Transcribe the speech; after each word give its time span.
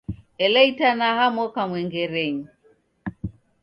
Ela 0.43 0.59
itanaha 0.71 1.25
moka 1.37 1.61
mwengerenyi 1.69 2.45